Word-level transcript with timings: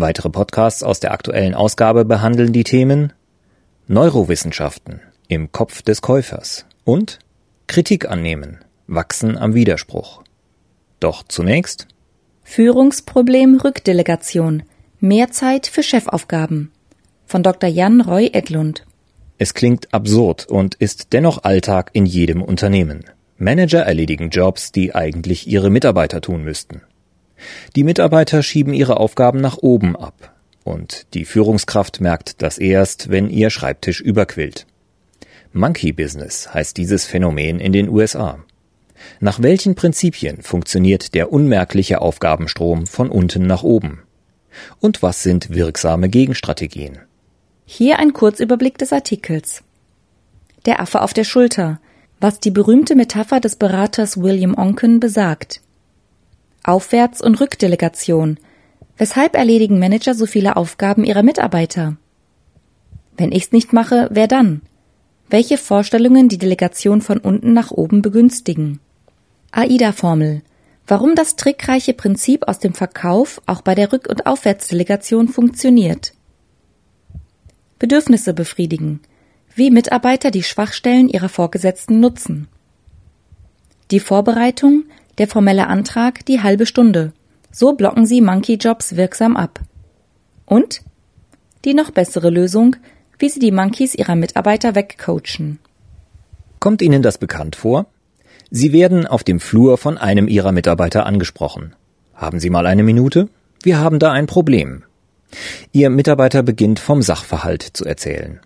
Weitere 0.00 0.30
Podcasts 0.30 0.84
aus 0.84 1.00
der 1.00 1.10
aktuellen 1.10 1.56
Ausgabe 1.56 2.04
behandeln 2.04 2.52
die 2.52 2.62
Themen 2.62 3.12
Neurowissenschaften 3.88 5.00
im 5.26 5.50
Kopf 5.50 5.82
des 5.82 6.02
Käufers 6.02 6.66
und 6.84 7.18
Kritik 7.66 8.08
annehmen, 8.08 8.58
wachsen 8.86 9.36
am 9.36 9.54
Widerspruch. 9.54 10.22
Doch 11.00 11.24
zunächst 11.26 11.88
Führungsproblem 12.44 13.58
Rückdelegation. 13.58 14.62
Mehr 15.00 15.32
Zeit 15.32 15.66
für 15.66 15.82
Chefaufgaben. 15.82 16.70
Von 17.26 17.42
Dr. 17.42 17.68
Jan 17.68 18.00
Roy 18.00 18.30
Edlund. 18.32 18.86
Es 19.36 19.52
klingt 19.52 19.92
absurd 19.92 20.46
und 20.46 20.76
ist 20.76 21.12
dennoch 21.12 21.42
Alltag 21.42 21.90
in 21.92 22.06
jedem 22.06 22.42
Unternehmen. 22.42 23.02
Manager 23.36 23.80
erledigen 23.80 24.30
Jobs, 24.30 24.70
die 24.70 24.94
eigentlich 24.94 25.48
ihre 25.48 25.70
Mitarbeiter 25.70 26.20
tun 26.20 26.44
müssten. 26.44 26.82
Die 27.76 27.84
Mitarbeiter 27.84 28.42
schieben 28.42 28.72
ihre 28.72 28.98
Aufgaben 28.98 29.40
nach 29.40 29.58
oben 29.58 29.96
ab. 29.96 30.34
Und 30.64 31.06
die 31.14 31.24
Führungskraft 31.24 32.00
merkt 32.00 32.42
das 32.42 32.58
erst, 32.58 33.10
wenn 33.10 33.30
ihr 33.30 33.50
Schreibtisch 33.50 34.00
überquillt. 34.00 34.66
Monkey 35.52 35.92
Business 35.92 36.52
heißt 36.52 36.76
dieses 36.76 37.06
Phänomen 37.06 37.58
in 37.58 37.72
den 37.72 37.88
USA. 37.88 38.38
Nach 39.20 39.40
welchen 39.40 39.74
Prinzipien 39.74 40.42
funktioniert 40.42 41.14
der 41.14 41.32
unmerkliche 41.32 42.00
Aufgabenstrom 42.02 42.86
von 42.86 43.08
unten 43.10 43.46
nach 43.46 43.62
oben? 43.62 44.02
Und 44.80 45.02
was 45.02 45.22
sind 45.22 45.50
wirksame 45.50 46.08
Gegenstrategien? 46.08 46.98
Hier 47.64 47.98
ein 47.98 48.12
Kurzüberblick 48.12 48.78
des 48.78 48.92
Artikels. 48.92 49.62
Der 50.66 50.80
Affe 50.80 51.02
auf 51.02 51.14
der 51.14 51.24
Schulter, 51.24 51.80
was 52.20 52.40
die 52.40 52.50
berühmte 52.50 52.94
Metapher 52.94 53.40
des 53.40 53.56
Beraters 53.56 54.20
William 54.20 54.56
Onken 54.56 55.00
besagt. 55.00 55.60
Aufwärts- 56.68 57.22
und 57.22 57.40
Rückdelegation. 57.40 58.38
Weshalb 58.98 59.34
erledigen 59.36 59.78
Manager 59.78 60.14
so 60.14 60.26
viele 60.26 60.56
Aufgaben 60.56 61.02
ihrer 61.04 61.22
Mitarbeiter? 61.22 61.96
Wenn 63.16 63.32
ich's 63.32 63.52
nicht 63.52 63.72
mache, 63.72 64.08
wer 64.12 64.28
dann? 64.28 64.60
Welche 65.30 65.56
Vorstellungen 65.56 66.28
die 66.28 66.38
Delegation 66.38 67.00
von 67.00 67.18
unten 67.18 67.54
nach 67.54 67.70
oben 67.70 68.02
begünstigen? 68.02 68.80
AIDA-Formel. 69.50 70.42
Warum 70.86 71.14
das 71.14 71.36
trickreiche 71.36 71.94
Prinzip 71.94 72.46
aus 72.46 72.58
dem 72.58 72.74
Verkauf 72.74 73.40
auch 73.46 73.62
bei 73.62 73.74
der 73.74 73.90
Rück- 73.90 74.08
und 74.08 74.26
Aufwärtsdelegation 74.26 75.28
funktioniert. 75.28 76.12
Bedürfnisse 77.78 78.34
befriedigen. 78.34 79.00
Wie 79.54 79.70
Mitarbeiter 79.70 80.30
die 80.30 80.42
Schwachstellen 80.42 81.08
ihrer 81.08 81.28
Vorgesetzten 81.28 81.98
nutzen. 82.00 82.48
Die 83.90 84.00
Vorbereitung, 84.00 84.84
der 85.18 85.28
formelle 85.28 85.66
Antrag 85.66 86.24
die 86.26 86.42
halbe 86.42 86.66
Stunde. 86.66 87.12
So 87.50 87.72
blocken 87.74 88.06
Sie 88.06 88.20
Monkey 88.20 88.54
Jobs 88.54 88.96
wirksam 88.96 89.36
ab. 89.36 89.60
Und? 90.46 90.80
Die 91.64 91.74
noch 91.74 91.90
bessere 91.90 92.30
Lösung, 92.30 92.76
wie 93.18 93.28
Sie 93.28 93.40
die 93.40 93.50
Monkeys 93.50 93.94
Ihrer 93.94 94.14
Mitarbeiter 94.14 94.74
wegcoachen. 94.74 95.58
Kommt 96.60 96.82
Ihnen 96.82 97.02
das 97.02 97.18
bekannt 97.18 97.56
vor? 97.56 97.86
Sie 98.50 98.72
werden 98.72 99.06
auf 99.06 99.24
dem 99.24 99.40
Flur 99.40 99.76
von 99.76 99.98
einem 99.98 100.28
Ihrer 100.28 100.52
Mitarbeiter 100.52 101.04
angesprochen. 101.04 101.74
Haben 102.14 102.40
Sie 102.40 102.50
mal 102.50 102.66
eine 102.66 102.82
Minute? 102.82 103.28
Wir 103.62 103.78
haben 103.78 103.98
da 103.98 104.12
ein 104.12 104.26
Problem. 104.26 104.84
Ihr 105.72 105.90
Mitarbeiter 105.90 106.42
beginnt 106.42 106.78
vom 106.78 107.02
Sachverhalt 107.02 107.62
zu 107.62 107.84
erzählen. 107.84 108.40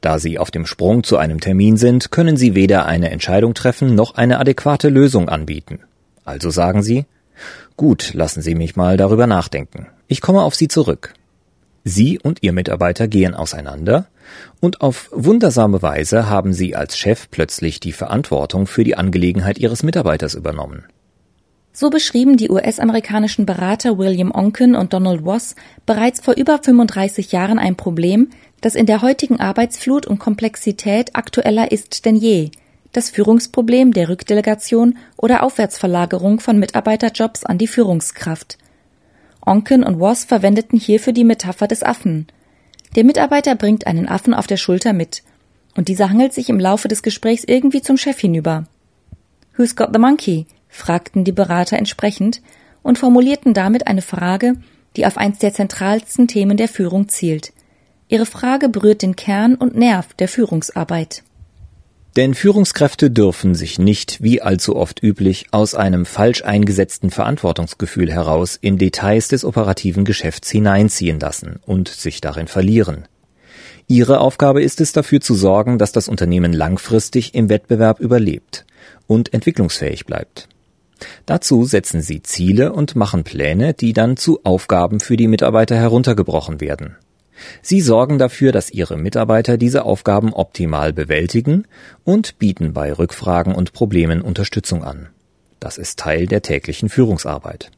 Da 0.00 0.18
Sie 0.18 0.38
auf 0.38 0.50
dem 0.50 0.66
Sprung 0.66 1.02
zu 1.02 1.16
einem 1.16 1.40
Termin 1.40 1.76
sind, 1.76 2.10
können 2.10 2.36
Sie 2.36 2.54
weder 2.54 2.86
eine 2.86 3.10
Entscheidung 3.10 3.54
treffen 3.54 3.94
noch 3.94 4.14
eine 4.14 4.38
adäquate 4.38 4.88
Lösung 4.88 5.28
anbieten. 5.28 5.80
Also 6.24 6.50
sagen 6.50 6.82
Sie, 6.82 7.06
gut, 7.76 8.14
lassen 8.14 8.42
Sie 8.42 8.54
mich 8.54 8.76
mal 8.76 8.96
darüber 8.96 9.26
nachdenken. 9.26 9.88
Ich 10.08 10.20
komme 10.20 10.42
auf 10.42 10.54
Sie 10.54 10.68
zurück. 10.68 11.14
Sie 11.84 12.18
und 12.18 12.42
Ihr 12.42 12.52
Mitarbeiter 12.52 13.08
gehen 13.08 13.34
auseinander 13.34 14.06
und 14.60 14.80
auf 14.80 15.10
wundersame 15.12 15.82
Weise 15.82 16.28
haben 16.28 16.52
Sie 16.52 16.76
als 16.76 16.96
Chef 16.96 17.28
plötzlich 17.30 17.80
die 17.80 17.92
Verantwortung 17.92 18.66
für 18.66 18.84
die 18.84 18.96
Angelegenheit 18.96 19.58
Ihres 19.58 19.82
Mitarbeiters 19.82 20.34
übernommen. 20.34 20.84
So 21.72 21.88
beschrieben 21.88 22.36
die 22.36 22.50
US-amerikanischen 22.50 23.46
Berater 23.46 23.96
William 23.96 24.30
Onken 24.30 24.74
und 24.76 24.92
Donald 24.92 25.24
Ross 25.24 25.54
bereits 25.86 26.20
vor 26.20 26.34
über 26.34 26.58
35 26.62 27.32
Jahren 27.32 27.58
ein 27.58 27.76
Problem, 27.76 28.28
das 28.60 28.74
in 28.74 28.86
der 28.86 29.00
heutigen 29.00 29.40
Arbeitsflut 29.40 30.06
und 30.06 30.18
Komplexität 30.18 31.16
aktueller 31.16 31.72
ist 31.72 32.04
denn 32.04 32.16
je, 32.16 32.50
das 32.92 33.10
Führungsproblem 33.10 33.92
der 33.92 34.08
Rückdelegation 34.08 34.98
oder 35.16 35.42
Aufwärtsverlagerung 35.42 36.40
von 36.40 36.58
Mitarbeiterjobs 36.58 37.44
an 37.44 37.58
die 37.58 37.66
Führungskraft. 37.66 38.58
Onken 39.44 39.82
und 39.82 39.98
Woss 39.98 40.24
verwendeten 40.24 40.78
hierfür 40.78 41.12
die 41.12 41.24
Metapher 41.24 41.66
des 41.66 41.82
Affen. 41.82 42.26
Der 42.94 43.04
Mitarbeiter 43.04 43.54
bringt 43.54 43.86
einen 43.86 44.08
Affen 44.08 44.34
auf 44.34 44.46
der 44.46 44.58
Schulter 44.58 44.92
mit, 44.92 45.22
und 45.74 45.88
dieser 45.88 46.10
hangelt 46.10 46.34
sich 46.34 46.50
im 46.50 46.60
Laufe 46.60 46.88
des 46.88 47.02
Gesprächs 47.02 47.44
irgendwie 47.44 47.80
zum 47.80 47.96
Chef 47.96 48.18
hinüber. 48.18 48.66
Who's 49.56 49.74
got 49.74 49.88
the 49.92 49.98
monkey? 49.98 50.46
fragten 50.68 51.24
die 51.24 51.32
Berater 51.32 51.76
entsprechend 51.76 52.42
und 52.82 52.98
formulierten 52.98 53.54
damit 53.54 53.86
eine 53.86 54.02
Frage, 54.02 54.56
die 54.96 55.06
auf 55.06 55.16
eins 55.16 55.38
der 55.38 55.52
zentralsten 55.52 56.28
Themen 56.28 56.56
der 56.56 56.68
Führung 56.68 57.08
zielt. 57.08 57.52
Ihre 58.08 58.26
Frage 58.26 58.68
berührt 58.68 59.02
den 59.02 59.16
Kern 59.16 59.54
und 59.54 59.74
Nerv 59.74 60.12
der 60.14 60.28
Führungsarbeit. 60.28 61.22
Denn 62.16 62.34
Führungskräfte 62.34 63.10
dürfen 63.10 63.54
sich 63.54 63.78
nicht, 63.78 64.22
wie 64.22 64.42
allzu 64.42 64.76
oft 64.76 65.02
üblich, 65.02 65.46
aus 65.50 65.74
einem 65.74 66.04
falsch 66.04 66.44
eingesetzten 66.44 67.10
Verantwortungsgefühl 67.10 68.12
heraus 68.12 68.58
in 68.60 68.76
Details 68.76 69.28
des 69.28 69.46
operativen 69.46 70.04
Geschäfts 70.04 70.50
hineinziehen 70.50 71.18
lassen 71.18 71.58
und 71.64 71.88
sich 71.88 72.20
darin 72.20 72.48
verlieren. 72.48 73.08
Ihre 73.88 74.20
Aufgabe 74.20 74.62
ist 74.62 74.80
es 74.82 74.92
dafür 74.92 75.22
zu 75.22 75.34
sorgen, 75.34 75.78
dass 75.78 75.92
das 75.92 76.08
Unternehmen 76.08 76.52
langfristig 76.52 77.34
im 77.34 77.48
Wettbewerb 77.48 77.98
überlebt 77.98 78.66
und 79.06 79.32
entwicklungsfähig 79.32 80.04
bleibt. 80.04 80.48
Dazu 81.24 81.64
setzen 81.64 82.02
sie 82.02 82.22
Ziele 82.22 82.74
und 82.74 82.94
machen 82.94 83.24
Pläne, 83.24 83.72
die 83.72 83.92
dann 83.92 84.16
zu 84.18 84.40
Aufgaben 84.44 85.00
für 85.00 85.16
die 85.16 85.28
Mitarbeiter 85.28 85.76
heruntergebrochen 85.76 86.60
werden. 86.60 86.96
Sie 87.62 87.80
sorgen 87.80 88.18
dafür, 88.18 88.52
dass 88.52 88.70
Ihre 88.70 88.96
Mitarbeiter 88.96 89.56
diese 89.56 89.84
Aufgaben 89.84 90.32
optimal 90.32 90.92
bewältigen 90.92 91.66
und 92.04 92.38
bieten 92.38 92.72
bei 92.72 92.92
Rückfragen 92.92 93.54
und 93.54 93.72
Problemen 93.72 94.22
Unterstützung 94.22 94.84
an. 94.84 95.08
Das 95.60 95.78
ist 95.78 95.98
Teil 95.98 96.26
der 96.26 96.42
täglichen 96.42 96.88
Führungsarbeit. 96.88 97.70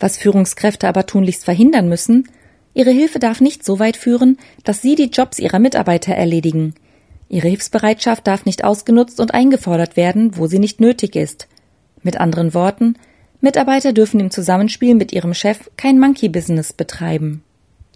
Was 0.00 0.16
Führungskräfte 0.18 0.88
aber 0.88 1.06
tunlichst 1.06 1.44
verhindern 1.44 1.88
müssen, 1.88 2.28
ihre 2.74 2.90
Hilfe 2.90 3.18
darf 3.18 3.40
nicht 3.40 3.64
so 3.64 3.78
weit 3.78 3.96
führen, 3.96 4.38
dass 4.64 4.82
sie 4.82 4.94
die 4.94 5.10
Jobs 5.10 5.38
ihrer 5.38 5.58
Mitarbeiter 5.58 6.14
erledigen. 6.14 6.74
Ihre 7.28 7.48
Hilfsbereitschaft 7.48 8.26
darf 8.26 8.44
nicht 8.44 8.64
ausgenutzt 8.64 9.20
und 9.20 9.34
eingefordert 9.34 9.96
werden, 9.96 10.36
wo 10.36 10.46
sie 10.46 10.58
nicht 10.58 10.80
nötig 10.80 11.14
ist. 11.14 11.48
Mit 12.02 12.18
anderen 12.18 12.54
Worten, 12.54 12.96
Mitarbeiter 13.40 13.92
dürfen 13.92 14.18
im 14.18 14.30
Zusammenspiel 14.30 14.94
mit 14.94 15.12
ihrem 15.12 15.34
Chef 15.34 15.70
kein 15.76 15.98
Monkey-Business 16.00 16.72
betreiben. 16.72 17.42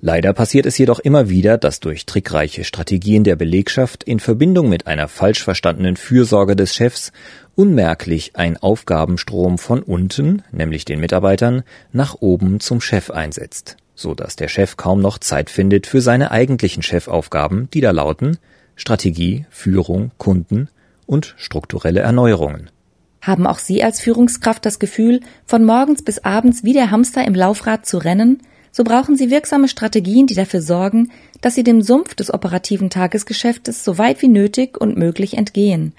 Leider 0.05 0.33
passiert 0.33 0.67
es 0.67 0.77
jedoch 0.79 0.99
immer 0.99 1.29
wieder, 1.29 1.59
dass 1.59 1.79
durch 1.79 2.07
trickreiche 2.07 2.65
Strategien 2.65 3.23
der 3.23 3.37
Belegschaft 3.37 4.03
in 4.03 4.19
Verbindung 4.19 4.69
mit 4.69 4.89
einer 4.89 5.07
falsch 5.07 5.45
verstandenen 5.45 5.97
Fürsorge 5.97 6.57
des 6.57 6.75
Chefs 6.75 7.13
unmerklich 7.55 8.33
ein 8.35 8.57
Aufgabenstrom 8.57 9.59
von 9.59 9.81
unten, 9.81 10.43
nämlich 10.51 10.85
den 10.85 10.99
Mitarbeitern, 10.99 11.63
nach 11.93 12.17
oben 12.19 12.59
zum 12.59 12.81
Chef 12.81 13.13
einsetzt, 13.13 13.77
so 13.95 14.13
dass 14.17 14.35
der 14.35 14.49
Chef 14.49 14.77
kaum 14.77 15.01
noch 15.01 15.19
Zeit 15.19 15.51
findet 15.51 15.87
für 15.87 16.01
seine 16.01 16.33
eigentlichen 16.33 16.83
Chefaufgaben, 16.83 17.69
die 17.73 17.81
da 17.81 17.93
lauten 17.93 18.39
Strategie, 18.75 19.47
Führung, 19.51 20.11
Kunden 20.19 20.69
und 21.07 21.37
strukturelle 21.37 22.01
Erneuerungen. 22.01 22.71
Haben 23.21 23.47
auch 23.47 23.61
Sie 23.61 23.85
als 23.85 24.01
Führungskraft 24.01 24.67
das 24.67 24.81
Gefühl, 24.81 25.21
von 25.47 25.65
morgens 25.65 26.03
bis 26.03 26.25
abends 26.25 26.65
wie 26.65 26.73
der 26.73 26.91
Hamster 26.91 27.25
im 27.25 27.37
Laufrad 27.37 27.87
zu 27.87 27.99
rennen, 27.99 28.43
so 28.73 28.83
brauchen 28.83 29.17
Sie 29.17 29.31
wirksame 29.31 29.69
Strategien, 29.69 30.27
die 30.27 30.35
dafür 30.35 30.63
sorgen, 30.63 31.13
dass 31.41 31.55
Sie 31.55 31.63
dem 31.63 31.83
Sumpf 31.83 32.15
des 32.15 32.35
operativen 32.35 32.91
Tagesgeschäftes 32.91 33.85
so 33.85 33.99
weit 33.99 34.23
wie 34.23 34.29
nötig 34.29 34.81
und 34.81 34.97
möglich 34.97 35.37
entgehen. 35.37 35.93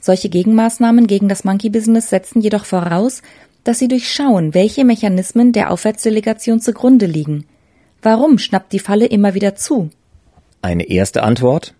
Solche 0.00 0.28
Gegenmaßnahmen 0.28 1.06
gegen 1.06 1.28
das 1.28 1.44
Monkey 1.44 1.70
Business 1.70 2.10
setzen 2.10 2.40
jedoch 2.40 2.64
voraus, 2.64 3.22
dass 3.62 3.78
Sie 3.78 3.88
durchschauen, 3.88 4.54
welche 4.54 4.84
Mechanismen 4.84 5.52
der 5.52 5.70
Aufwärtsdelegation 5.70 6.60
zugrunde 6.60 7.06
liegen. 7.06 7.44
Warum 8.02 8.38
schnappt 8.38 8.72
die 8.72 8.78
Falle 8.78 9.06
immer 9.06 9.34
wieder 9.34 9.54
zu? 9.54 9.90
Eine 10.62 10.88
erste 10.88 11.22
Antwort 11.22 11.74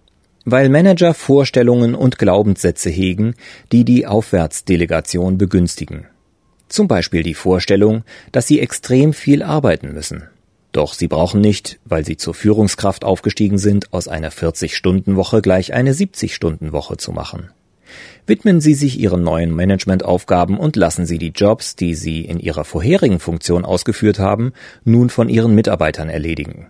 weil 0.51 0.69
Manager 0.69 1.15
Vorstellungen 1.15 1.95
und 1.95 2.19
Glaubenssätze 2.19 2.91
hegen, 2.91 3.35
die 3.73 3.85
die 3.85 4.07
Aufwärtsdelegation 4.07 5.37
begünstigen. 5.37 6.07
Zum 6.69 6.89
Beispiel 6.89 7.23
die 7.23 7.35
Vorstellung, 7.35 8.05
dass 8.33 8.47
sie 8.47 8.61
extrem 8.61 9.13
viel 9.13 9.43
arbeiten 9.43 9.93
müssen. 9.93 10.25
Doch 10.73 10.93
sie 10.93 11.09
brauchen 11.09 11.41
nicht, 11.41 11.79
weil 11.85 12.05
sie 12.05 12.17
zur 12.17 12.35
Führungskraft 12.35 13.05
aufgestiegen 13.05 13.59
sind, 13.59 13.93
aus 13.93 14.07
einer 14.07 14.31
40-Stunden-Woche 14.31 15.41
gleich 15.41 15.73
eine 15.73 15.93
70-Stunden-Woche 15.93 16.99
zu 16.99 17.13
machen. 17.13 17.51
Widmen 18.27 18.61
Sie 18.61 18.75
sich 18.75 19.01
Ihren 19.01 19.23
neuen 19.23 19.51
Managementaufgaben 19.51 20.59
und 20.59 20.77
lassen 20.77 21.07
Sie 21.07 21.17
die 21.17 21.33
Jobs, 21.35 21.75
die 21.77 21.95
Sie 21.95 22.21
in 22.21 22.39
Ihrer 22.39 22.65
vorherigen 22.65 23.21
Funktion 23.21 23.65
ausgeführt 23.65 24.19
haben, 24.19 24.53
nun 24.85 25.09
von 25.09 25.31
Ihren 25.31 25.55
Mitarbeitern 25.55 26.11
erledigen. 26.11 26.67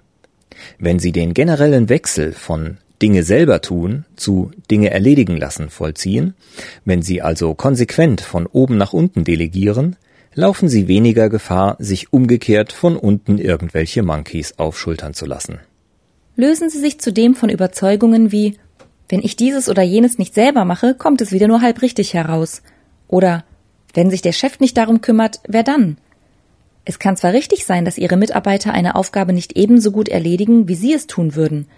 Wenn 0.78 1.00
Sie 1.00 1.10
den 1.10 1.34
generellen 1.34 1.88
Wechsel 1.88 2.32
von 2.32 2.78
Dinge 3.02 3.22
selber 3.22 3.60
tun 3.60 4.04
zu 4.16 4.50
Dinge 4.70 4.90
erledigen 4.90 5.36
lassen 5.36 5.70
vollziehen, 5.70 6.34
wenn 6.84 7.02
Sie 7.02 7.22
also 7.22 7.54
konsequent 7.54 8.20
von 8.20 8.46
oben 8.46 8.76
nach 8.76 8.92
unten 8.92 9.24
delegieren, 9.24 9.96
laufen 10.34 10.68
Sie 10.68 10.88
weniger 10.88 11.28
Gefahr, 11.28 11.76
sich 11.78 12.12
umgekehrt 12.12 12.72
von 12.72 12.96
unten 12.96 13.38
irgendwelche 13.38 14.02
Monkeys 14.02 14.54
aufschultern 14.58 15.14
zu 15.14 15.26
lassen. 15.26 15.60
Lösen 16.36 16.70
Sie 16.70 16.78
sich 16.78 17.00
zudem 17.00 17.34
von 17.34 17.50
Überzeugungen 17.50 18.32
wie 18.32 18.58
wenn 19.08 19.22
ich 19.22 19.36
dieses 19.36 19.68
oder 19.68 19.82
jenes 19.82 20.18
nicht 20.18 20.34
selber 20.34 20.64
mache, 20.64 20.94
kommt 20.94 21.20
es 21.20 21.32
wieder 21.32 21.48
nur 21.48 21.62
halb 21.62 21.80
richtig 21.80 22.12
heraus. 22.14 22.62
Oder 23.06 23.44
wenn 23.94 24.10
sich 24.10 24.20
der 24.20 24.32
Chef 24.32 24.60
nicht 24.60 24.76
darum 24.76 25.00
kümmert, 25.00 25.40
wer 25.48 25.62
dann? 25.62 25.96
Es 26.84 26.98
kann 26.98 27.16
zwar 27.16 27.32
richtig 27.32 27.64
sein, 27.64 27.84
dass 27.84 27.98
Ihre 27.98 28.16
Mitarbeiter 28.16 28.72
eine 28.72 28.94
Aufgabe 28.94 29.32
nicht 29.32 29.56
ebenso 29.56 29.92
gut 29.92 30.08
erledigen, 30.08 30.68
wie 30.68 30.74
Sie 30.74 30.92
es 30.92 31.06
tun 31.06 31.34
würden, 31.34 31.68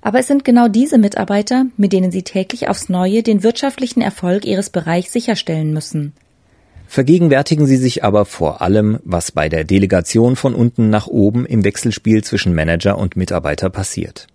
aber 0.00 0.20
es 0.20 0.26
sind 0.26 0.44
genau 0.44 0.68
diese 0.68 0.98
Mitarbeiter, 0.98 1.66
mit 1.76 1.92
denen 1.92 2.10
Sie 2.10 2.22
täglich 2.22 2.68
aufs 2.68 2.88
Neue 2.88 3.22
den 3.22 3.42
wirtschaftlichen 3.42 4.00
Erfolg 4.00 4.44
Ihres 4.44 4.70
Bereichs 4.70 5.12
sicherstellen 5.12 5.72
müssen. 5.72 6.12
Vergegenwärtigen 6.86 7.66
Sie 7.66 7.76
sich 7.76 8.02
aber 8.02 8.24
vor 8.24 8.62
allem, 8.62 8.98
was 9.04 9.30
bei 9.32 9.48
der 9.48 9.64
Delegation 9.64 10.36
von 10.36 10.54
unten 10.54 10.88
nach 10.88 11.06
oben 11.06 11.44
im 11.44 11.64
Wechselspiel 11.64 12.24
zwischen 12.24 12.54
Manager 12.54 12.96
und 12.96 13.16
Mitarbeiter 13.16 13.68
passiert. 13.68 14.26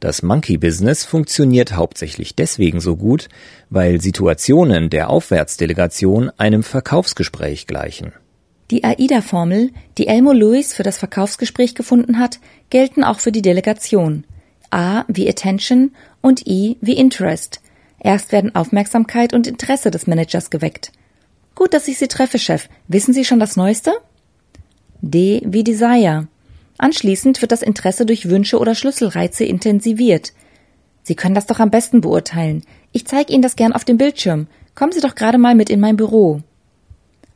Das 0.00 0.22
Monkey 0.22 0.58
Business 0.58 1.04
funktioniert 1.04 1.74
hauptsächlich 1.74 2.34
deswegen 2.34 2.80
so 2.80 2.96
gut, 2.96 3.28
weil 3.70 4.00
Situationen 4.00 4.90
der 4.90 5.08
Aufwärtsdelegation 5.08 6.30
einem 6.36 6.62
Verkaufsgespräch 6.62 7.66
gleichen. 7.66 8.12
Die 8.70 8.84
AIDA-Formel, 8.84 9.70
die 9.98 10.06
Elmo 10.06 10.32
Lewis 10.32 10.74
für 10.74 10.82
das 10.82 10.98
Verkaufsgespräch 10.98 11.74
gefunden 11.74 12.18
hat, 12.18 12.38
gelten 12.70 13.02
auch 13.02 13.20
für 13.20 13.32
die 13.32 13.42
Delegation. 13.42 14.24
A 14.70 15.04
wie 15.08 15.28
Attention 15.28 15.92
und 16.20 16.46
I 16.46 16.78
wie 16.80 16.94
Interest. 16.94 17.60
Erst 17.98 18.32
werden 18.32 18.54
Aufmerksamkeit 18.54 19.34
und 19.34 19.46
Interesse 19.46 19.90
des 19.90 20.06
Managers 20.06 20.50
geweckt. 20.50 20.92
Gut, 21.54 21.74
dass 21.74 21.88
ich 21.88 21.98
Sie 21.98 22.08
treffe, 22.08 22.38
Chef. 22.38 22.68
Wissen 22.88 23.12
Sie 23.12 23.24
schon 23.24 23.40
das 23.40 23.56
Neueste? 23.56 23.92
D 25.02 25.42
wie 25.44 25.64
Desire. 25.64 26.28
Anschließend 26.78 27.42
wird 27.42 27.52
das 27.52 27.62
Interesse 27.62 28.06
durch 28.06 28.28
Wünsche 28.28 28.58
oder 28.58 28.74
Schlüsselreize 28.74 29.44
intensiviert. 29.44 30.32
Sie 31.02 31.14
können 31.14 31.34
das 31.34 31.46
doch 31.46 31.58
am 31.58 31.70
besten 31.70 32.00
beurteilen. 32.00 32.64
Ich 32.92 33.06
zeige 33.06 33.32
Ihnen 33.32 33.42
das 33.42 33.56
gern 33.56 33.72
auf 33.72 33.84
dem 33.84 33.98
Bildschirm. 33.98 34.46
Kommen 34.74 34.92
Sie 34.92 35.00
doch 35.00 35.14
gerade 35.14 35.38
mal 35.38 35.54
mit 35.54 35.68
in 35.68 35.80
mein 35.80 35.96
Büro. 35.96 36.42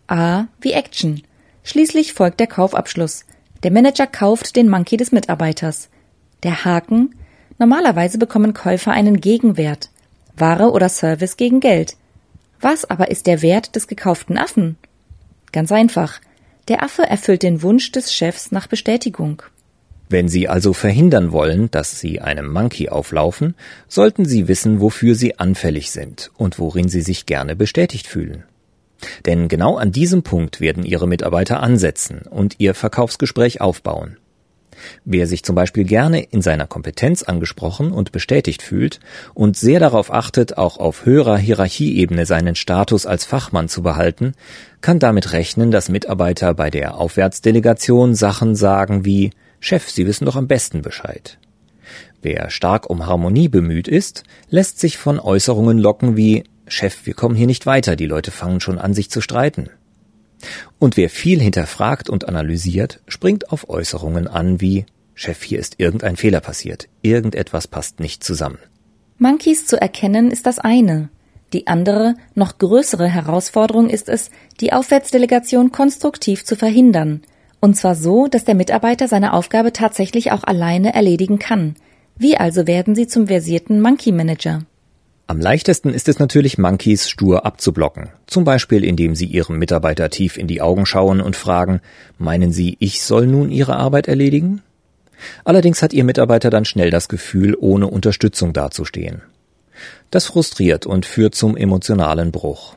A 0.07 0.47
wie 0.61 0.73
Action. 0.73 1.23
Schließlich 1.63 2.13
folgt 2.13 2.41
der 2.41 2.47
Kaufabschluss. 2.47 3.25
Der 3.63 3.71
Manager 3.71 4.07
kauft 4.07 4.57
den 4.57 4.69
Monkey 4.69 4.97
des 4.97 5.13
Mitarbeiters. 5.13 5.89
Der 6.43 6.65
Haken. 6.65 7.15
Normalerweise 7.59 8.19
bekommen 8.19 8.55
Käufer 8.55 8.93
einen 8.93 9.21
Gegenwert. 9.21 9.91
Ware 10.37 10.71
oder 10.71 10.89
Service 10.89 11.37
gegen 11.37 11.61
Geld. 11.61 11.97
Was 12.61 12.85
aber 12.85 13.11
ist 13.11 13.27
der 13.27 13.43
Wert 13.43 13.77
des 13.77 13.87
gekauften 13.87 14.39
Affen? 14.39 14.77
Ganz 15.53 15.71
einfach. 15.71 16.21
Der 16.69 16.83
Affe 16.83 17.03
erfüllt 17.03 17.43
den 17.43 17.63
Wunsch 17.63 17.93
des 17.93 18.13
Chefs 18.13 18.51
nach 18.51 18.67
Bestätigung. 18.67 19.43
Wenn 20.09 20.29
Sie 20.29 20.49
also 20.49 20.73
verhindern 20.73 21.33
wollen, 21.33 21.71
dass 21.71 22.01
Sie 22.01 22.21
einem 22.21 22.53
Monkey 22.53 22.89
auflaufen, 22.89 23.55
sollten 23.89 24.25
Sie 24.25 24.49
wissen, 24.49 24.81
wofür 24.81 25.15
Sie 25.15 25.39
anfällig 25.39 25.91
sind 25.91 26.31
und 26.37 26.59
worin 26.59 26.89
Sie 26.89 27.03
sich 27.03 27.27
gerne 27.27 27.57
bestätigt 27.57 28.07
fühlen. 28.07 28.45
Denn 29.27 29.49
genau 29.49 29.77
an 29.77 29.93
diesem 29.93 30.23
Punkt 30.23 30.61
werden 30.61 30.85
Ihre 30.85 31.07
Mitarbeiter 31.07 31.63
ansetzen 31.63 32.23
und 32.29 32.57
Ihr 32.59 32.75
Verkaufsgespräch 32.75 33.61
aufbauen. 33.61 34.17
Wer 35.05 35.27
sich 35.27 35.45
zum 35.45 35.55
Beispiel 35.55 35.85
gerne 35.85 36.23
in 36.23 36.43
seiner 36.43 36.67
Kompetenz 36.67 37.23
angesprochen 37.23 37.93
und 37.93 38.13
bestätigt 38.13 38.63
fühlt 38.63 39.01
und 39.35 39.57
sehr 39.57 39.81
darauf 39.81 40.13
achtet, 40.13 40.59
auch 40.59 40.79
auf 40.79 41.05
höherer 41.05 41.37
Hierarchieebene 41.37 42.27
seinen 42.27 42.55
Status 42.55 43.07
als 43.07 43.25
Fachmann 43.25 43.69
zu 43.69 43.83
behalten, 43.83 44.35
kann 44.81 44.99
damit 44.99 45.33
rechnen, 45.33 45.71
dass 45.71 45.89
Mitarbeiter 45.89 46.55
bei 46.55 46.71
der 46.71 46.99
Aufwärtsdelegation 46.99 48.15
Sachen 48.15 48.55
sagen 48.55 49.05
wie 49.05 49.31
Chef, 49.61 49.89
Sie 49.89 50.07
wissen 50.07 50.27
doch 50.27 50.37
am 50.37 50.47
besten 50.47 50.83
Bescheid. 50.83 51.39
Wer 52.21 52.51
stark 52.51 52.89
um 52.89 53.07
Harmonie 53.07 53.49
bemüht 53.49 53.89
ist, 53.89 54.25
lässt 54.49 54.81
sich 54.81 54.97
von 54.97 55.21
Äußerungen 55.21 55.79
locken 55.79 56.17
wie 56.17 56.45
Chef, 56.67 57.05
wir 57.05 57.15
kommen 57.15 57.35
hier 57.35 57.47
nicht 57.47 57.67
weiter, 57.67 57.97
die 57.97 58.07
Leute 58.07 58.31
fangen 58.31 58.61
schon 58.61 58.79
an, 58.79 58.95
sich 58.95 59.11
zu 59.11 59.21
streiten. 59.21 59.69
Und 60.79 60.97
wer 60.97 61.11
viel 61.11 61.41
hinterfragt 61.41 62.11
und 62.11 62.29
analysiert, 62.29 63.01
springt 63.09 63.51
auf 63.51 63.69
Äußerungen 63.69 64.27
an 64.29 64.61
wie 64.61 64.87
Chef, 65.15 65.43
hier 65.43 65.61
ist 65.61 65.77
irgendein 65.79 66.17
Fehler 66.17 66.41
passiert, 66.41 66.89
irgendetwas 67.03 67.69
passt 67.69 68.01
nicht 68.01 68.25
zusammen. 68.25 68.59
Monkeys 69.19 69.67
zu 69.67 69.81
erkennen 69.81 70.31
ist 70.31 70.47
das 70.47 70.59
eine. 70.59 71.09
Die 71.53 71.69
andere, 71.69 72.17
noch 72.35 72.59
größere 72.59 73.07
Herausforderung 73.07 73.89
ist 73.89 74.09
es, 74.09 74.31
die 74.61 74.73
Aufwärtsdelegation 74.73 75.71
konstruktiv 75.71 76.45
zu 76.45 76.57
verhindern. 76.57 77.23
Und 77.61 77.77
zwar 77.77 77.95
so, 77.95 78.27
dass 78.27 78.45
der 78.45 78.57
Mitarbeiter 78.57 79.07
seine 79.07 79.33
Aufgabe 79.33 79.73
tatsächlich 79.73 80.33
auch 80.33 80.43
alleine 80.43 80.95
erledigen 80.95 81.39
kann. 81.39 81.77
Wie 82.17 82.37
also 82.37 82.67
werden 82.67 82.95
sie 82.95 83.07
zum 83.07 83.29
versierten 83.29 83.81
Monkey 83.81 84.11
Manager? 84.11 84.63
Am 85.27 85.41
leichtesten 85.41 85.95
ist 85.95 86.09
es 86.09 86.19
natürlich, 86.19 86.59
Monkeys 86.59 87.09
stur 87.09 87.47
abzublocken. 87.47 88.11
Zum 88.27 88.45
Beispiel, 88.45 88.85
indem 88.85 89.15
sie 89.15 89.25
ihrem 89.25 89.59
Mitarbeiter 89.59 90.11
tief 90.11 90.37
in 90.37 90.47
die 90.47 90.61
Augen 90.61 90.85
schauen 90.85 91.23
und 91.23 91.35
fragen, 91.35 91.81
meinen 92.19 92.53
Sie, 92.53 92.77
ich 92.79 93.03
soll 93.03 93.27
nun 93.27 93.51
Ihre 93.51 93.77
Arbeit 93.77 94.07
erledigen? 94.07 94.63
Allerdings 95.45 95.81
hat 95.81 95.95
Ihr 95.95 96.05
Mitarbeiter 96.05 96.51
dann 96.51 96.67
schnell 96.67 96.91
das 96.91 97.09
Gefühl, 97.09 97.57
ohne 97.59 97.87
Unterstützung 97.87 98.53
dazustehen. 98.53 99.23
Das 100.11 100.27
frustriert 100.27 100.85
und 100.85 101.07
führt 101.07 101.35
zum 101.35 101.57
emotionalen 101.57 102.31
Bruch. 102.31 102.77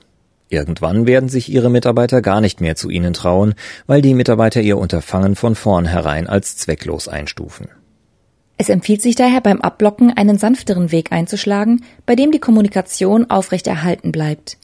Irgendwann 0.50 1.06
werden 1.06 1.28
sich 1.28 1.52
Ihre 1.52 1.70
Mitarbeiter 1.70 2.22
gar 2.22 2.40
nicht 2.40 2.62
mehr 2.62 2.78
zu 2.78 2.90
Ihnen 2.90 3.14
trauen, 3.14 3.56
weil 3.86 4.02
die 4.02 4.14
Mitarbeiter 4.14 4.62
Ihr 4.62 4.78
Unterfangen 4.78 5.36
von 5.36 5.56
vornherein 5.56 6.28
als 6.28 6.56
zwecklos 6.56 7.10
einstufen. 7.10 7.68
Es 8.58 8.70
empfiehlt 8.70 9.02
sich 9.02 9.16
daher 9.16 9.42
beim 9.42 9.62
Abblocken 9.62 10.12
einen 10.12 10.38
sanfteren 10.40 10.92
Weg 10.92 11.12
einzuschlagen, 11.12 11.84
bei 12.06 12.16
dem 12.16 12.32
die 12.32 12.40
Kommunikation 12.40 13.30
aufrechterhalten 13.30 14.12
bleibt. 14.12 14.58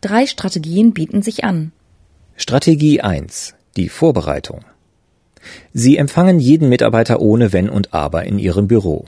Drei 0.00 0.26
Strategien 0.26 0.92
bieten 0.92 1.22
sich 1.22 1.44
an. 1.44 1.72
Strategie 2.36 3.00
1. 3.00 3.54
Die 3.76 3.88
Vorbereitung. 3.88 4.60
Sie 5.72 5.96
empfangen 5.96 6.40
jeden 6.40 6.68
Mitarbeiter 6.68 7.20
ohne 7.20 7.52
Wenn 7.52 7.70
und 7.70 7.94
Aber 7.94 8.24
in 8.24 8.38
Ihrem 8.38 8.68
Büro. 8.68 9.06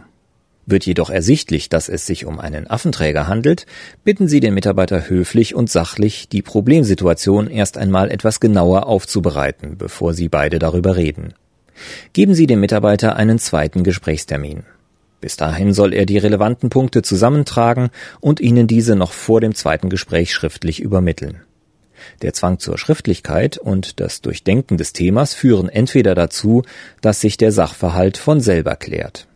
Wird 0.66 0.86
jedoch 0.86 1.10
ersichtlich, 1.10 1.68
dass 1.68 1.88
es 1.88 2.06
sich 2.06 2.24
um 2.24 2.38
einen 2.38 2.68
Affenträger 2.68 3.26
handelt, 3.26 3.66
bitten 4.04 4.28
Sie 4.28 4.40
den 4.40 4.54
Mitarbeiter 4.54 5.08
höflich 5.08 5.54
und 5.54 5.70
sachlich, 5.70 6.28
die 6.28 6.42
Problemsituation 6.42 7.48
erst 7.48 7.76
einmal 7.76 8.10
etwas 8.10 8.40
genauer 8.40 8.86
aufzubereiten, 8.86 9.76
bevor 9.76 10.14
Sie 10.14 10.28
beide 10.28 10.58
darüber 10.58 10.96
reden. 10.96 11.34
Geben 12.12 12.34
Sie 12.34 12.46
dem 12.46 12.60
Mitarbeiter 12.60 13.16
einen 13.16 13.38
zweiten 13.38 13.84
Gesprächstermin. 13.84 14.64
Bis 15.20 15.36
dahin 15.36 15.74
soll 15.74 15.92
er 15.92 16.06
die 16.06 16.18
relevanten 16.18 16.70
Punkte 16.70 17.02
zusammentragen 17.02 17.90
und 18.20 18.40
Ihnen 18.40 18.66
diese 18.66 18.96
noch 18.96 19.12
vor 19.12 19.40
dem 19.40 19.54
zweiten 19.54 19.90
Gespräch 19.90 20.32
schriftlich 20.32 20.80
übermitteln. 20.80 21.42
Der 22.22 22.32
Zwang 22.32 22.58
zur 22.58 22.78
Schriftlichkeit 22.78 23.58
und 23.58 24.00
das 24.00 24.22
Durchdenken 24.22 24.78
des 24.78 24.94
Themas 24.94 25.34
führen 25.34 25.68
entweder 25.68 26.14
dazu, 26.14 26.62
dass 27.02 27.20
sich 27.20 27.36
der 27.36 27.52
Sachverhalt 27.52 28.16
von 28.16 28.40
selber 28.40 28.76
klärt. 28.76 29.26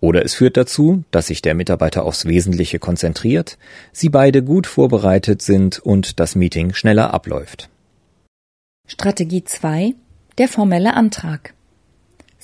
Oder 0.00 0.24
es 0.24 0.34
führt 0.34 0.56
dazu, 0.56 1.02
dass 1.10 1.26
sich 1.26 1.42
der 1.42 1.54
Mitarbeiter 1.54 2.04
aufs 2.04 2.26
Wesentliche 2.26 2.78
konzentriert, 2.78 3.58
Sie 3.92 4.08
beide 4.08 4.42
gut 4.42 4.66
vorbereitet 4.66 5.42
sind 5.42 5.78
und 5.80 6.20
das 6.20 6.36
Meeting 6.36 6.74
schneller 6.74 7.12
abläuft. 7.12 7.68
Strategie 8.86 9.42
2 9.42 9.94
Der 10.38 10.48
formelle 10.48 10.94
Antrag 10.94 11.54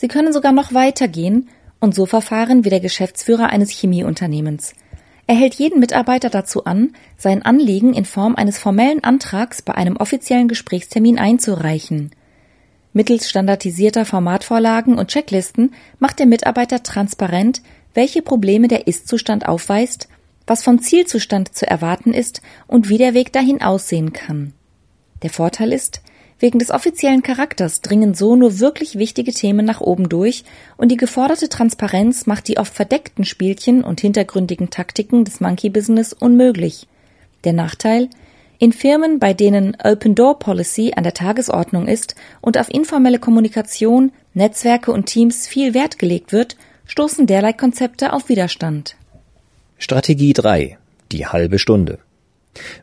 Sie 0.03 0.09
können 0.09 0.33
sogar 0.33 0.51
noch 0.51 0.75
weitergehen 0.75 1.49
und 1.79 1.95
so 1.95 2.07
verfahren 2.07 2.65
wie 2.65 2.71
der 2.71 2.81
Geschäftsführer 2.81 3.51
eines 3.51 3.71
Chemieunternehmens. 3.71 4.73
Er 5.29 5.37
hält 5.37 5.55
jeden 5.55 5.79
Mitarbeiter 5.79 6.29
dazu 6.29 6.65
an, 6.65 6.97
sein 7.17 7.43
Anliegen 7.43 7.95
in 7.95 8.05
Form 8.05 8.35
eines 8.35 8.59
formellen 8.59 9.05
Antrags 9.05 9.63
bei 9.63 9.77
einem 9.77 9.97
offiziellen 9.97 10.49
Gesprächstermin 10.49 11.21
einzureichen. 11.21 12.11
Mittels 12.93 13.31
standardisierter 13.31 14.05
Formatvorlagen 14.05 14.99
und 14.99 15.07
Checklisten 15.07 15.73
macht 16.01 16.19
der 16.19 16.27
Mitarbeiter 16.27 16.83
transparent, 16.83 17.63
welche 17.95 18.23
Probleme 18.23 18.67
der 18.67 18.89
Ist-Zustand 18.89 19.47
aufweist, 19.47 20.09
was 20.49 20.65
vom 20.65 20.81
Zielzustand 20.81 21.55
zu 21.55 21.71
erwarten 21.71 22.13
ist 22.13 22.43
und 22.67 22.89
wie 22.89 22.99
der 22.99 23.15
Weg 23.15 23.33
dahin 23.33 23.63
aussehen 23.63 24.13
kann. 24.13 24.53
Der 25.23 25.31
Vorteil 25.31 25.73
ist, 25.73 26.03
wegen 26.43 26.59
des 26.59 26.73
offiziellen 26.73 27.23
Charakters 27.23 27.81
dringen 27.81 28.15
so 28.15 28.35
nur 28.35 28.59
wirklich 28.59 28.99
wichtige 28.99 29.33
Themen 29.33 29.65
nach 29.65 29.81
oben 29.81 30.09
durch 30.09 30.45
und 30.77 30.91
die 30.91 30.97
geforderte 30.97 31.49
Transparenz 31.49 32.27
macht 32.27 32.49
die 32.49 32.59
oft 32.59 32.75
verdeckten 32.75 33.25
Spielchen 33.25 33.85
und 33.85 34.01
hintergründigen 34.01 34.69
Taktiken 34.69 35.25
des 35.25 35.41
Monkey 35.41 35.71
Business 35.71 36.13
unmöglich. 36.13 36.89
Der 37.45 37.53
Nachteil, 37.53 38.11
in 38.59 38.73
Firmen, 38.73 39.21
bei 39.21 39.35
denen 39.35 39.77
Open 39.83 40.15
Door 40.15 40.41
Policy 40.41 40.93
an 40.97 41.05
der 41.05 41.15
Tagesordnung 41.15 41.87
ist 41.87 42.17
und 42.41 42.59
auf 42.59 42.69
informelle 42.69 43.19
Kommunikation, 43.19 44.13
Netzwerke 44.35 44.93
und 44.93 45.07
Teams 45.07 45.47
viel 45.47 45.75
Wert 45.75 45.99
gelegt 45.99 46.33
wird, 46.33 46.57
stoßen 46.87 47.27
derlei 47.27 47.53
Konzepte 47.53 48.13
auf 48.13 48.29
Widerstand. 48.29 48.97
Strategie 49.79 50.33
3. 50.33 50.77
Die 51.13 51.27
halbe 51.27 51.59
Stunde. 51.59 51.99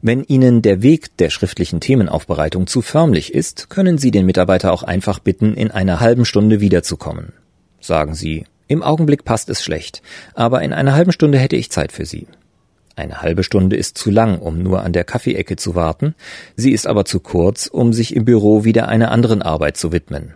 Wenn 0.01 0.23
Ihnen 0.23 0.61
der 0.61 0.81
Weg 0.81 1.15
der 1.17 1.29
schriftlichen 1.29 1.79
Themenaufbereitung 1.79 2.67
zu 2.67 2.81
förmlich 2.81 3.33
ist, 3.33 3.69
können 3.69 3.97
Sie 3.97 4.11
den 4.11 4.25
Mitarbeiter 4.25 4.73
auch 4.73 4.83
einfach 4.83 5.19
bitten, 5.19 5.53
in 5.53 5.71
einer 5.71 5.99
halben 5.99 6.25
Stunde 6.25 6.59
wiederzukommen. 6.59 7.33
Sagen 7.79 8.15
Sie, 8.15 8.45
im 8.67 8.83
Augenblick 8.83 9.25
passt 9.25 9.49
es 9.49 9.63
schlecht, 9.63 10.01
aber 10.33 10.61
in 10.61 10.73
einer 10.73 10.93
halben 10.93 11.11
Stunde 11.11 11.39
hätte 11.39 11.55
ich 11.55 11.71
Zeit 11.71 11.91
für 11.91 12.05
Sie. 12.05 12.27
Eine 12.95 13.21
halbe 13.21 13.43
Stunde 13.43 13.77
ist 13.77 13.97
zu 13.97 14.11
lang, 14.11 14.39
um 14.39 14.61
nur 14.61 14.83
an 14.83 14.91
der 14.91 15.05
Kaffeeecke 15.05 15.55
zu 15.55 15.73
warten, 15.73 16.15
sie 16.57 16.73
ist 16.73 16.85
aber 16.85 17.05
zu 17.05 17.21
kurz, 17.21 17.67
um 17.67 17.93
sich 17.93 18.13
im 18.13 18.25
Büro 18.25 18.65
wieder 18.65 18.89
einer 18.89 19.11
anderen 19.11 19.41
Arbeit 19.41 19.77
zu 19.77 19.93
widmen. 19.93 20.33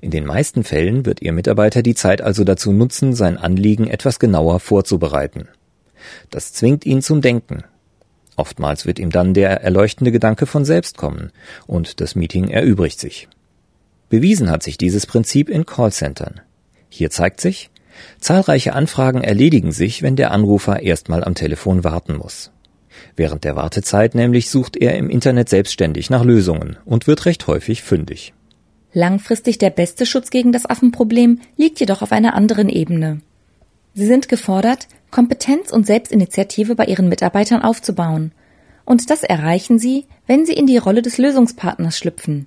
In 0.00 0.12
den 0.12 0.24
meisten 0.24 0.62
Fällen 0.62 1.06
wird 1.06 1.22
Ihr 1.22 1.32
Mitarbeiter 1.32 1.82
die 1.82 1.96
Zeit 1.96 2.22
also 2.22 2.44
dazu 2.44 2.72
nutzen, 2.72 3.14
sein 3.14 3.36
Anliegen 3.36 3.88
etwas 3.88 4.20
genauer 4.20 4.60
vorzubereiten. 4.60 5.48
Das 6.30 6.52
zwingt 6.52 6.86
ihn 6.86 7.02
zum 7.02 7.20
Denken. 7.20 7.64
Oftmals 8.38 8.86
wird 8.86 9.00
ihm 9.00 9.10
dann 9.10 9.34
der 9.34 9.62
erleuchtende 9.62 10.12
Gedanke 10.12 10.46
von 10.46 10.64
selbst 10.64 10.96
kommen, 10.96 11.32
und 11.66 12.00
das 12.00 12.14
Meeting 12.14 12.48
erübrigt 12.48 13.00
sich. 13.00 13.28
Bewiesen 14.10 14.48
hat 14.48 14.62
sich 14.62 14.78
dieses 14.78 15.06
Prinzip 15.06 15.48
in 15.48 15.66
Callcentern. 15.66 16.40
Hier 16.88 17.10
zeigt 17.10 17.40
sich, 17.40 17.68
Zahlreiche 18.20 18.74
Anfragen 18.74 19.24
erledigen 19.24 19.72
sich, 19.72 20.02
wenn 20.02 20.14
der 20.14 20.30
Anrufer 20.30 20.80
erstmal 20.84 21.24
am 21.24 21.34
Telefon 21.34 21.82
warten 21.82 22.16
muss. 22.16 22.52
Während 23.16 23.42
der 23.42 23.56
Wartezeit 23.56 24.14
nämlich 24.14 24.50
sucht 24.50 24.76
er 24.76 24.96
im 24.96 25.10
Internet 25.10 25.48
selbstständig 25.48 26.08
nach 26.08 26.24
Lösungen 26.24 26.76
und 26.84 27.08
wird 27.08 27.26
recht 27.26 27.48
häufig 27.48 27.82
fündig. 27.82 28.34
Langfristig 28.92 29.58
der 29.58 29.70
beste 29.70 30.06
Schutz 30.06 30.30
gegen 30.30 30.52
das 30.52 30.64
Affenproblem 30.64 31.40
liegt 31.56 31.80
jedoch 31.80 32.02
auf 32.02 32.12
einer 32.12 32.34
anderen 32.34 32.68
Ebene. 32.68 33.20
Sie 33.94 34.06
sind 34.06 34.28
gefordert, 34.28 34.86
Kompetenz 35.10 35.72
und 35.72 35.86
Selbstinitiative 35.86 36.74
bei 36.74 36.84
ihren 36.84 37.08
Mitarbeitern 37.08 37.62
aufzubauen. 37.62 38.32
Und 38.84 39.10
das 39.10 39.22
erreichen 39.22 39.78
sie, 39.78 40.06
wenn 40.26 40.46
sie 40.46 40.54
in 40.54 40.66
die 40.66 40.78
Rolle 40.78 41.02
des 41.02 41.18
Lösungspartners 41.18 41.96
schlüpfen. 41.96 42.46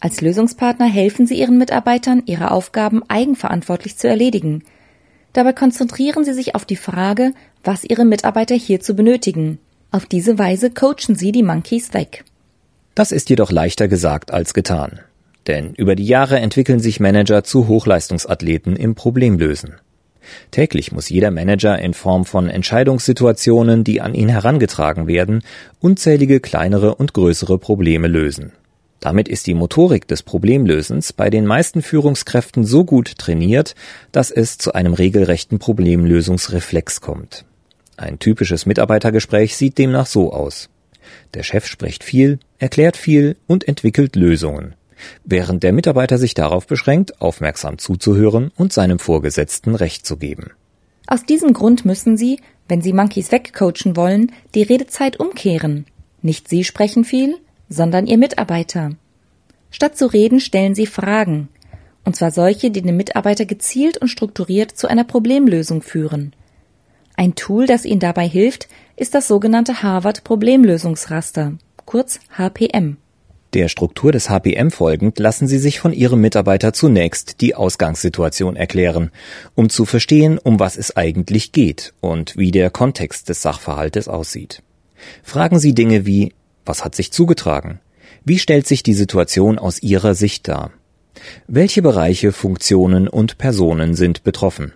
Als 0.00 0.20
Lösungspartner 0.20 0.86
helfen 0.86 1.26
sie 1.26 1.38
ihren 1.38 1.58
Mitarbeitern, 1.58 2.22
ihre 2.26 2.50
Aufgaben 2.50 3.02
eigenverantwortlich 3.08 3.96
zu 3.96 4.08
erledigen, 4.08 4.64
Dabei 5.32 5.52
konzentrieren 5.52 6.24
sie 6.24 6.34
sich 6.34 6.54
auf 6.54 6.64
die 6.64 6.76
Frage, 6.76 7.32
was 7.64 7.84
ihre 7.84 8.04
Mitarbeiter 8.04 8.54
hierzu 8.54 8.94
benötigen. 8.94 9.58
Auf 9.90 10.06
diese 10.06 10.38
Weise 10.38 10.70
coachen 10.70 11.14
sie 11.14 11.32
die 11.32 11.42
Monkeys 11.42 11.94
weg. 11.94 12.24
Das 12.94 13.12
ist 13.12 13.30
jedoch 13.30 13.50
leichter 13.50 13.88
gesagt 13.88 14.32
als 14.32 14.52
getan. 14.52 15.00
Denn 15.46 15.74
über 15.74 15.96
die 15.96 16.06
Jahre 16.06 16.38
entwickeln 16.38 16.80
sich 16.80 17.00
Manager 17.00 17.42
zu 17.44 17.66
Hochleistungsathleten 17.66 18.76
im 18.76 18.94
Problemlösen. 18.94 19.76
Täglich 20.50 20.92
muss 20.92 21.08
jeder 21.08 21.30
Manager 21.30 21.78
in 21.78 21.94
Form 21.94 22.24
von 22.24 22.48
Entscheidungssituationen, 22.48 23.84
die 23.84 24.00
an 24.00 24.14
ihn 24.14 24.28
herangetragen 24.28 25.06
werden, 25.06 25.42
unzählige 25.80 26.40
kleinere 26.40 26.94
und 26.94 27.14
größere 27.14 27.58
Probleme 27.58 28.08
lösen. 28.08 28.52
Damit 29.00 29.28
ist 29.28 29.48
die 29.48 29.54
Motorik 29.54 30.06
des 30.06 30.22
Problemlösens 30.22 31.12
bei 31.12 31.28
den 31.28 31.44
meisten 31.44 31.82
Führungskräften 31.82 32.64
so 32.64 32.84
gut 32.84 33.18
trainiert, 33.18 33.74
dass 34.12 34.30
es 34.30 34.58
zu 34.58 34.74
einem 34.74 34.94
regelrechten 34.94 35.58
Problemlösungsreflex 35.58 37.00
kommt. 37.00 37.44
Ein 37.96 38.20
typisches 38.20 38.64
Mitarbeitergespräch 38.64 39.56
sieht 39.56 39.78
demnach 39.78 40.06
so 40.06 40.32
aus. 40.32 40.70
Der 41.34 41.42
Chef 41.42 41.66
spricht 41.66 42.04
viel, 42.04 42.38
erklärt 42.58 42.96
viel 42.96 43.36
und 43.48 43.66
entwickelt 43.66 44.14
Lösungen, 44.14 44.76
während 45.24 45.62
der 45.62 45.72
Mitarbeiter 45.72 46.18
sich 46.18 46.34
darauf 46.34 46.66
beschränkt, 46.66 47.20
aufmerksam 47.20 47.78
zuzuhören 47.78 48.50
und 48.56 48.72
seinem 48.72 48.98
Vorgesetzten 48.98 49.74
Recht 49.74 50.06
zu 50.06 50.16
geben. 50.16 50.50
Aus 51.06 51.24
diesem 51.24 51.52
Grund 51.52 51.84
müssen 51.84 52.16
Sie, 52.16 52.40
wenn 52.68 52.82
Sie 52.82 52.92
Monkeys 52.92 53.32
wegcoachen 53.32 53.96
wollen, 53.96 54.32
die 54.54 54.62
Redezeit 54.62 55.18
umkehren. 55.18 55.86
Nicht 56.22 56.48
Sie 56.48 56.64
sprechen 56.64 57.04
viel, 57.04 57.36
sondern 57.68 58.06
Ihr 58.06 58.18
Mitarbeiter. 58.18 58.92
Statt 59.70 59.96
zu 59.96 60.06
reden, 60.06 60.40
stellen 60.40 60.74
Sie 60.74 60.86
Fragen, 60.86 61.48
und 62.04 62.16
zwar 62.16 62.30
solche, 62.30 62.70
die 62.70 62.82
den 62.82 62.96
Mitarbeiter 62.96 63.44
gezielt 63.44 63.98
und 63.98 64.08
strukturiert 64.08 64.76
zu 64.76 64.88
einer 64.88 65.04
Problemlösung 65.04 65.82
führen. 65.82 66.34
Ein 67.16 67.34
Tool, 67.34 67.66
das 67.66 67.84
Ihnen 67.84 68.00
dabei 68.00 68.26
hilft, 68.26 68.68
ist 68.96 69.14
das 69.14 69.28
sogenannte 69.28 69.82
Harvard 69.82 70.24
Problemlösungsraster, 70.24 71.54
kurz 71.84 72.20
HPM. 72.36 72.96
Der 73.54 73.68
Struktur 73.68 74.12
des 74.12 74.30
HPM 74.30 74.70
folgend 74.70 75.18
lassen 75.18 75.46
Sie 75.46 75.58
sich 75.58 75.78
von 75.78 75.92
Ihrem 75.92 76.22
Mitarbeiter 76.22 76.72
zunächst 76.72 77.42
die 77.42 77.54
Ausgangssituation 77.54 78.56
erklären, 78.56 79.10
um 79.54 79.68
zu 79.68 79.84
verstehen, 79.84 80.38
um 80.38 80.58
was 80.58 80.78
es 80.78 80.96
eigentlich 80.96 81.52
geht 81.52 81.92
und 82.00 82.36
wie 82.38 82.50
der 82.50 82.70
Kontext 82.70 83.28
des 83.28 83.42
Sachverhaltes 83.42 84.08
aussieht. 84.08 84.62
Fragen 85.22 85.58
Sie 85.58 85.74
Dinge 85.74 86.06
wie 86.06 86.32
was 86.64 86.84
hat 86.84 86.94
sich 86.94 87.12
zugetragen? 87.12 87.80
Wie 88.24 88.38
stellt 88.38 88.66
sich 88.66 88.82
die 88.82 88.94
Situation 88.94 89.58
aus 89.58 89.82
Ihrer 89.82 90.14
Sicht 90.14 90.48
dar? 90.48 90.70
Welche 91.46 91.82
Bereiche, 91.82 92.32
Funktionen 92.32 93.08
und 93.08 93.36
Personen 93.36 93.94
sind 93.94 94.22
betroffen? 94.22 94.72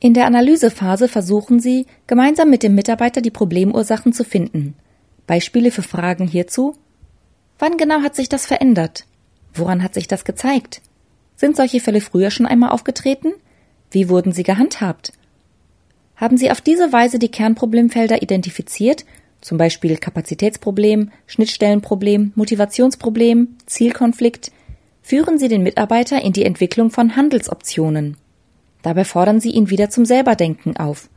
In 0.00 0.14
der 0.14 0.26
Analysephase 0.26 1.08
versuchen 1.08 1.60
Sie, 1.60 1.86
gemeinsam 2.06 2.50
mit 2.50 2.62
dem 2.62 2.74
Mitarbeiter 2.74 3.20
die 3.20 3.30
Problemursachen 3.30 4.12
zu 4.12 4.24
finden. 4.24 4.74
Beispiele 5.26 5.70
für 5.70 5.82
Fragen 5.82 6.26
hierzu? 6.26 6.74
Wann 7.58 7.76
genau 7.76 8.02
hat 8.02 8.14
sich 8.14 8.28
das 8.28 8.46
verändert? 8.46 9.04
Woran 9.54 9.82
hat 9.82 9.94
sich 9.94 10.08
das 10.08 10.24
gezeigt? 10.24 10.82
Sind 11.36 11.56
solche 11.56 11.80
Fälle 11.80 12.00
früher 12.00 12.30
schon 12.30 12.46
einmal 12.46 12.70
aufgetreten? 12.70 13.32
Wie 13.90 14.08
wurden 14.08 14.32
sie 14.32 14.42
gehandhabt? 14.42 15.12
Haben 16.16 16.38
Sie 16.38 16.50
auf 16.50 16.62
diese 16.62 16.92
Weise 16.92 17.18
die 17.18 17.30
Kernproblemfelder 17.30 18.22
identifiziert 18.22 19.04
zum 19.40 19.58
Beispiel 19.58 19.96
Kapazitätsproblem, 19.96 21.12
Schnittstellenproblem, 21.26 22.32
Motivationsproblem, 22.34 23.56
Zielkonflikt, 23.66 24.50
führen 25.02 25.38
Sie 25.38 25.48
den 25.48 25.62
Mitarbeiter 25.62 26.20
in 26.22 26.32
die 26.32 26.44
Entwicklung 26.44 26.90
von 26.90 27.14
Handelsoptionen. 27.14 28.16
Dabei 28.82 29.04
fordern 29.04 29.40
Sie 29.40 29.50
ihn 29.50 29.70
wieder 29.70 29.88
zum 29.88 30.04
Selberdenken 30.04 30.76
auf. 30.76 31.08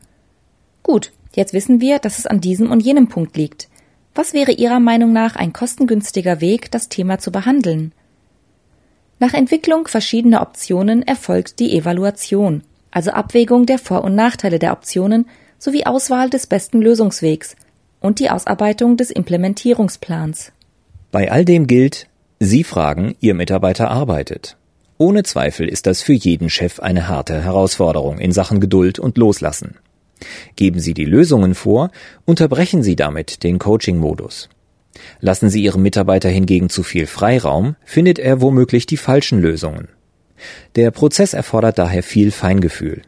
Gut, 0.83 1.11
jetzt 1.33 1.53
wissen 1.53 1.81
wir, 1.81 1.97
dass 1.97 2.19
es 2.19 2.27
an 2.27 2.39
diesem 2.39 2.69
und 2.71 2.81
jenem 2.81 3.07
Punkt 3.07 3.35
liegt. 3.35 3.67
Was 4.15 4.33
wäre 4.33 4.51
Ihrer 4.51 4.79
Meinung 4.79 5.13
nach 5.13 5.35
ein 5.35 5.53
kostengünstiger 5.53 6.41
Weg, 6.41 6.71
das 6.71 6.89
Thema 6.89 7.19
zu 7.19 7.31
behandeln? 7.31 7.93
Nach 9.19 9.33
Entwicklung 9.33 9.87
verschiedener 9.87 10.41
Optionen 10.41 11.03
erfolgt 11.03 11.59
die 11.59 11.77
Evaluation, 11.77 12.63
also 12.91 13.11
Abwägung 13.11 13.65
der 13.65 13.79
Vor- 13.79 14.03
und 14.03 14.15
Nachteile 14.15 14.59
der 14.59 14.73
Optionen 14.73 15.27
sowie 15.57 15.85
Auswahl 15.85 16.29
des 16.29 16.47
besten 16.47 16.81
Lösungswegs– 16.81 17.55
und 17.99 18.19
die 18.19 18.29
Ausarbeitung 18.29 18.97
des 18.97 19.11
Implementierungsplans. 19.11 20.51
Bei 21.11 21.31
all 21.31 21.45
dem 21.45 21.67
gilt, 21.67 22.07
Sie 22.39 22.63
fragen, 22.63 23.15
Ihr 23.19 23.33
Mitarbeiter 23.33 23.89
arbeitet. 23.89 24.57
Ohne 24.97 25.23
Zweifel 25.23 25.67
ist 25.67 25.87
das 25.87 26.01
für 26.01 26.13
jeden 26.13 26.49
Chef 26.49 26.79
eine 26.79 27.07
harte 27.07 27.41
Herausforderung 27.43 28.19
in 28.19 28.31
Sachen 28.31 28.59
Geduld 28.59 28.99
und 28.99 29.17
Loslassen. 29.17 29.75
Geben 30.55 30.79
Sie 30.79 30.93
die 30.93 31.05
Lösungen 31.05 31.55
vor, 31.55 31.91
unterbrechen 32.25 32.83
Sie 32.83 32.95
damit 32.95 33.43
den 33.43 33.59
Coaching-Modus. 33.59 34.49
Lassen 35.21 35.49
Sie 35.49 35.63
Ihrem 35.63 35.81
Mitarbeiter 35.81 36.29
hingegen 36.29 36.69
zu 36.69 36.83
viel 36.83 37.07
Freiraum, 37.07 37.75
findet 37.83 38.19
er 38.19 38.41
womöglich 38.41 38.85
die 38.85 38.97
falschen 38.97 39.39
Lösungen. 39.39 39.87
Der 40.75 40.91
Prozess 40.91 41.33
erfordert 41.33 41.77
daher 41.77 42.03
viel 42.03 42.31
Feingefühl. 42.31 43.01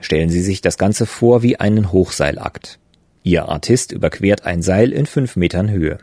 Stellen 0.00 0.28
Sie 0.28 0.42
sich 0.42 0.60
das 0.60 0.78
Ganze 0.78 1.06
vor 1.06 1.42
wie 1.42 1.58
einen 1.58 1.92
Hochseilakt. 1.92 2.78
Ihr 3.22 3.48
Artist 3.48 3.92
überquert 3.92 4.44
ein 4.44 4.62
Seil 4.62 4.92
in 4.92 5.06
fünf 5.06 5.36
Metern 5.36 5.70
Höhe. 5.70 5.98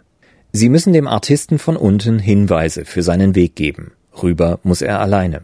Sie 0.52 0.70
müssen 0.70 0.94
dem 0.94 1.08
Artisten 1.08 1.58
von 1.58 1.78
unten 1.78 2.20
Hinweise 2.20 2.86
für 2.86 3.02
seinen 3.02 3.34
Weg 3.36 3.56
geben. 3.56 3.94
Rüber 4.22 4.60
muss 4.64 4.82
er 4.82 5.00
alleine. 5.00 5.42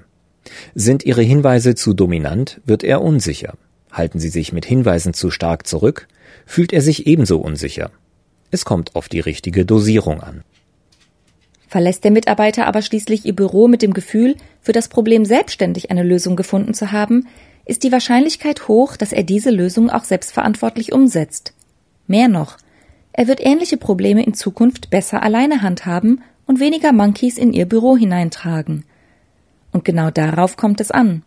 Sind 0.76 1.04
Ihre 1.04 1.22
Hinweise 1.22 1.76
zu 1.76 1.94
dominant, 1.94 2.62
wird 2.66 2.84
er 2.84 3.02
unsicher. 3.02 3.54
Halten 3.92 4.20
Sie 4.20 4.30
sich 4.30 4.54
mit 4.54 4.66
Hinweisen 4.66 5.14
zu 5.14 5.32
stark 5.32 5.68
zurück, 5.68 6.08
fühlt 6.46 6.74
er 6.74 6.82
sich 6.82 7.08
ebenso 7.08 7.40
unsicher. 7.40 7.92
Es 8.52 8.66
kommt 8.66 8.96
auf 8.96 9.10
die 9.10 9.20
richtige 9.20 9.66
Dosierung 9.66 10.22
an. 10.22 10.44
Verlässt 11.68 12.04
der 12.04 12.12
Mitarbeiter 12.12 12.66
aber 12.66 12.82
schließlich 12.82 13.26
ihr 13.26 13.36
Büro 13.36 13.68
mit 13.68 13.82
dem 13.82 13.94
Gefühl, 13.94 14.36
für 14.62 14.72
das 14.72 14.88
Problem 14.88 15.24
selbstständig 15.26 15.92
eine 15.92 16.04
Lösung 16.04 16.36
gefunden 16.36 16.74
zu 16.74 16.92
haben, 16.92 17.28
ist 17.66 17.84
die 17.84 17.92
Wahrscheinlichkeit 17.92 18.68
hoch, 18.68 18.98
dass 18.98 19.12
er 19.12 19.22
diese 19.24 19.52
Lösung 19.52 19.92
auch 19.92 20.04
selbstverantwortlich 20.04 20.92
umsetzt. 20.92 21.54
Mehr 22.08 22.28
noch, 22.28 22.58
er 23.14 23.28
wird 23.28 23.46
ähnliche 23.46 23.78
Probleme 23.78 24.24
in 24.24 24.34
Zukunft 24.34 24.90
besser 24.90 25.22
alleine 25.22 25.62
handhaben 25.62 26.24
und 26.48 26.60
weniger 26.60 26.92
Monkeys 26.92 27.38
in 27.38 27.54
ihr 27.54 27.68
Büro 27.68 27.96
hineintragen. 27.96 28.86
Und 29.72 29.86
genau 29.86 30.10
darauf 30.10 30.58
kommt 30.58 30.82
es 30.82 30.90
an. 30.90 31.22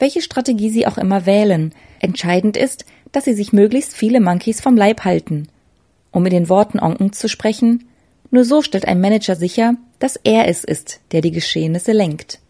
Welche 0.00 0.22
Strategie 0.22 0.70
Sie 0.70 0.86
auch 0.86 0.96
immer 0.96 1.26
wählen, 1.26 1.74
entscheidend 2.00 2.56
ist, 2.56 2.86
dass 3.12 3.26
Sie 3.26 3.34
sich 3.34 3.52
möglichst 3.52 3.94
viele 3.94 4.20
Monkeys 4.20 4.62
vom 4.62 4.74
Leib 4.74 5.04
halten. 5.04 5.48
Um 6.10 6.22
mit 6.22 6.32
den 6.32 6.48
Worten 6.48 6.80
Onken 6.80 7.12
zu 7.12 7.28
sprechen, 7.28 7.86
nur 8.30 8.44
so 8.44 8.62
stellt 8.62 8.88
ein 8.88 9.02
Manager 9.02 9.36
sicher, 9.36 9.74
dass 9.98 10.16
er 10.16 10.48
es 10.48 10.64
ist, 10.64 11.00
der 11.12 11.20
die 11.20 11.32
Geschehnisse 11.32 11.92
lenkt. 11.92 12.40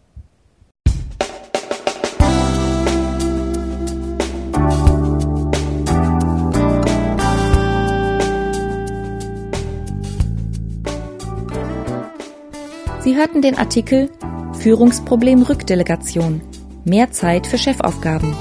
Sie 13.01 13.17
hörten 13.17 13.41
den 13.41 13.57
Artikel 13.57 14.09
Führungsproblem 14.53 15.41
Rückdelegation. 15.41 16.41
Mehr 16.83 17.11
Zeit 17.11 17.45
für 17.45 17.59
Chefaufgaben 17.59 18.35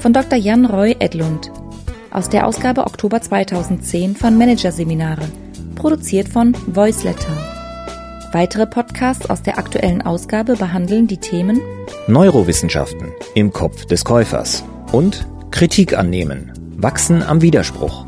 von 0.00 0.12
Dr. 0.12 0.38
Jan 0.38 0.66
Roy 0.66 0.94
Edlund 1.00 1.50
aus 2.12 2.28
der 2.28 2.46
Ausgabe 2.46 2.86
Oktober 2.86 3.20
2010 3.20 4.14
von 4.14 4.38
Managerseminare 4.38 5.24
produziert 5.74 6.28
von 6.28 6.54
Voiceletter. 6.68 7.36
Weitere 8.30 8.66
Podcasts 8.66 9.28
aus 9.28 9.42
der 9.42 9.58
aktuellen 9.58 10.00
Ausgabe 10.00 10.54
behandeln 10.54 11.08
die 11.08 11.16
Themen 11.16 11.60
Neurowissenschaften 12.06 13.08
im 13.34 13.52
Kopf 13.52 13.84
des 13.86 14.04
Käufers 14.04 14.62
und 14.92 15.26
Kritik 15.50 15.98
annehmen, 15.98 16.52
wachsen 16.76 17.22
am 17.22 17.42
Widerspruch. 17.42 18.06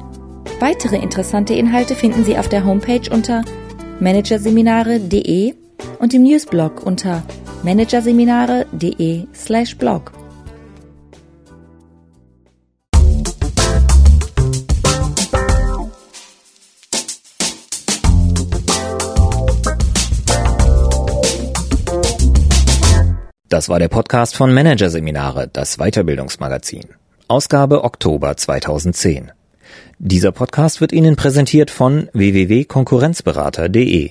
Weitere 0.60 0.96
interessante 0.96 1.54
Inhalte 1.54 1.96
finden 1.96 2.24
Sie 2.24 2.38
auf 2.38 2.48
der 2.48 2.64
Homepage 2.64 3.10
unter 3.10 3.42
managerseminare.de 3.98 5.54
und 5.98 6.14
im 6.14 6.22
Newsblog 6.22 6.86
unter 6.86 7.24
managerseminare.de/blog. 7.64 10.24
Das 23.54 23.68
war 23.68 23.78
der 23.78 23.88
Podcast 23.88 24.34
von 24.34 24.52
Managerseminare, 24.52 25.46
das 25.46 25.76
Weiterbildungsmagazin. 25.76 26.86
Ausgabe 27.28 27.84
Oktober 27.84 28.36
2010. 28.36 29.30
Dieser 30.00 30.32
Podcast 30.32 30.80
wird 30.80 30.92
Ihnen 30.92 31.14
präsentiert 31.14 31.70
von 31.70 32.08
www.konkurrenzberater.de. 32.12 34.10